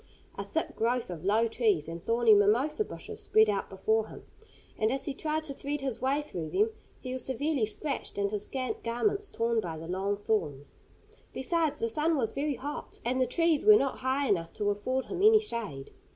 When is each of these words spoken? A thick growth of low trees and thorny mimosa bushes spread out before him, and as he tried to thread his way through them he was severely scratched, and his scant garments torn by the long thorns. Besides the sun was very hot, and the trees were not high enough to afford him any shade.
A 0.35 0.43
thick 0.43 0.75
growth 0.75 1.11
of 1.11 1.23
low 1.23 1.47
trees 1.47 1.87
and 1.87 2.03
thorny 2.03 2.33
mimosa 2.33 2.83
bushes 2.83 3.21
spread 3.21 3.47
out 3.51 3.69
before 3.69 4.07
him, 4.07 4.23
and 4.75 4.89
as 4.91 5.05
he 5.05 5.13
tried 5.13 5.43
to 5.43 5.53
thread 5.53 5.81
his 5.81 6.01
way 6.01 6.23
through 6.23 6.49
them 6.49 6.71
he 7.01 7.13
was 7.13 7.23
severely 7.23 7.67
scratched, 7.67 8.17
and 8.17 8.31
his 8.31 8.43
scant 8.47 8.81
garments 8.83 9.29
torn 9.29 9.59
by 9.59 9.77
the 9.77 9.87
long 9.87 10.17
thorns. 10.17 10.73
Besides 11.33 11.79
the 11.81 11.87
sun 11.87 12.17
was 12.17 12.31
very 12.31 12.55
hot, 12.55 12.99
and 13.05 13.21
the 13.21 13.27
trees 13.27 13.63
were 13.63 13.75
not 13.75 13.99
high 13.99 14.27
enough 14.27 14.53
to 14.53 14.71
afford 14.71 15.05
him 15.05 15.21
any 15.21 15.39
shade. 15.39 15.91